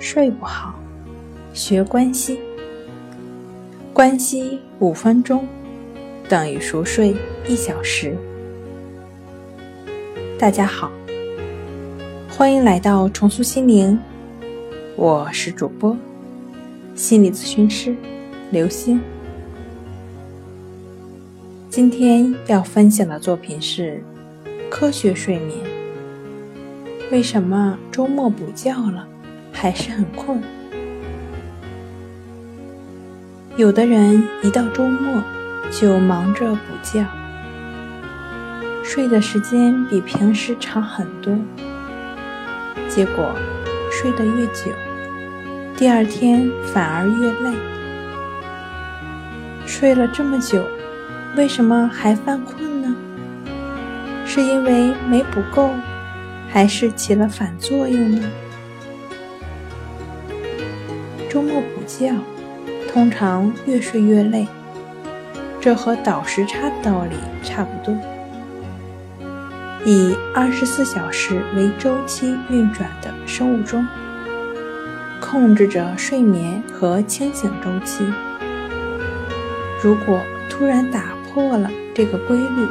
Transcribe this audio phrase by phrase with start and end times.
[0.00, 0.74] 睡不好，
[1.52, 2.40] 学关息。
[3.92, 5.46] 关息五分钟
[6.26, 7.14] 等于熟睡
[7.46, 8.16] 一小时。
[10.38, 10.90] 大家好，
[12.30, 13.98] 欢迎来到重塑心灵，
[14.96, 15.94] 我是主播
[16.94, 17.94] 心理咨询师
[18.50, 18.98] 刘星。
[21.68, 24.02] 今天要分享的作品是
[24.70, 25.58] 科学睡眠。
[27.12, 29.06] 为什么周末补觉了
[29.62, 30.40] 还是很困？
[33.58, 35.22] 有的人一到周末
[35.70, 37.04] 就忙着补觉，
[38.82, 41.36] 睡的时间比平时长很多，
[42.88, 43.34] 结果
[43.92, 44.72] 睡得越久，
[45.76, 47.54] 第二天反而越累。
[49.66, 50.64] 睡了这么久，
[51.36, 52.96] 为什么还犯困呢？
[54.24, 55.68] 是因为没补够？
[56.48, 58.26] 还是起了反作用呢？
[61.30, 62.12] 周末补觉，
[62.92, 64.48] 通常越睡越累，
[65.60, 67.14] 这和倒时差的道理
[67.44, 67.96] 差不多。
[69.84, 73.86] 以二十四小时为周期运转的生物钟，
[75.20, 78.04] 控制着睡眠和清醒周期。
[79.80, 82.66] 如果突然打破了这个规律，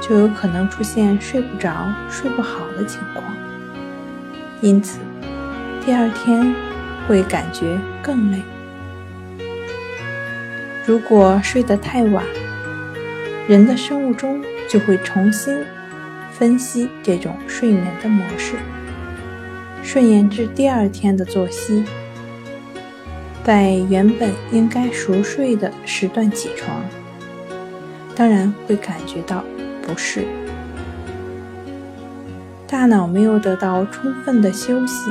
[0.00, 3.24] 就有可能出现睡不着、睡不好的情况，
[4.60, 5.00] 因此
[5.84, 6.54] 第二天
[7.12, 8.38] 会感觉更累。
[10.86, 12.24] 如果睡得太晚，
[13.46, 15.62] 人的生物钟就会重新
[16.30, 18.54] 分析这种睡眠的模式，
[19.82, 21.84] 顺延至第二天的作息，
[23.44, 26.82] 在原本应该熟睡的时段起床，
[28.16, 29.44] 当然会感觉到。
[29.86, 30.24] 不适，
[32.68, 35.10] 大脑没有得到充分的休息，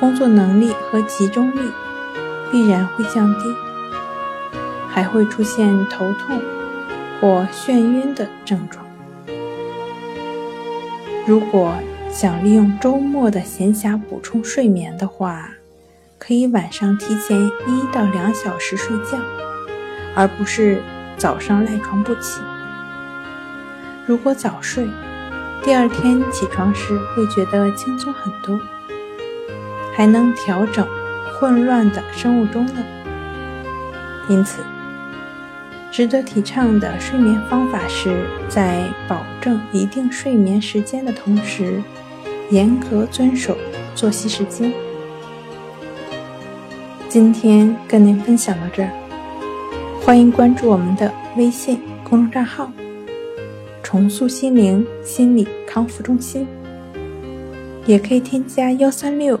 [0.00, 1.70] 工作能力和集中力
[2.52, 3.40] 必然会降低，
[4.88, 6.40] 还会出现头痛
[7.20, 8.84] 或眩晕的症状。
[11.26, 11.74] 如果
[12.10, 15.50] 想利用周末的闲暇补充睡眠的话，
[16.16, 19.18] 可以晚上提前一到两小时睡觉，
[20.14, 20.80] 而不是
[21.16, 22.40] 早上赖床不起。
[24.06, 24.88] 如果早睡，
[25.62, 28.58] 第二天起床时会觉得轻松很多，
[29.98, 30.86] 还能调整
[31.34, 32.84] 混乱的生物钟呢。
[34.28, 34.62] 因此，
[35.90, 41.82] 值得提倡的睡眠方法是在保证一定睡眠时间的同时，
[42.48, 43.58] 严格遵守
[43.96, 44.72] 作息时间。
[47.08, 48.90] 今天跟您分享到这儿，
[50.00, 52.70] 欢迎关注我们的微信公众账号。
[53.82, 56.46] 重塑心灵心理康复中心，
[57.84, 59.40] 也可以添加幺三六